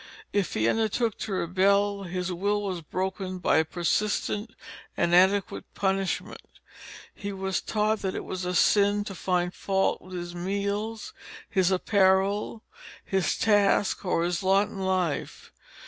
[0.33, 4.49] If he undertook to rebel his will was broken by persistent
[4.97, 6.41] and adequate punishment.
[7.13, 11.13] He was taught that it was a sin to find fault with his meals,
[11.47, 12.63] his apparel,
[13.05, 15.51] his tasks or his lot in life.